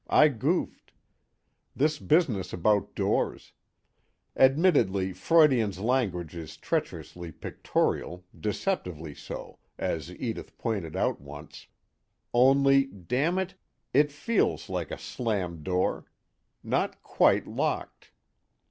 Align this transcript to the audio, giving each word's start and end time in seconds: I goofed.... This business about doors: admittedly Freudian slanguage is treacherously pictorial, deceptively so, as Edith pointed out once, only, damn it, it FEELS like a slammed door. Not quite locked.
I 0.09 0.29
goofed.... 0.29 0.93
This 1.75 1.99
business 1.99 2.51
about 2.53 2.95
doors: 2.95 3.53
admittedly 4.35 5.13
Freudian 5.13 5.71
slanguage 5.73 6.33
is 6.33 6.57
treacherously 6.57 7.31
pictorial, 7.31 8.25
deceptively 8.35 9.13
so, 9.13 9.59
as 9.77 10.09
Edith 10.11 10.57
pointed 10.57 10.95
out 10.95 11.21
once, 11.21 11.67
only, 12.33 12.85
damn 12.85 13.37
it, 13.37 13.53
it 13.93 14.11
FEELS 14.11 14.69
like 14.71 14.89
a 14.89 14.97
slammed 14.97 15.63
door. 15.63 16.05
Not 16.63 17.03
quite 17.03 17.45
locked. 17.45 18.09